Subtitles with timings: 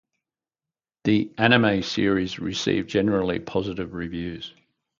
[1.03, 4.51] The anime series received generally positive reviews.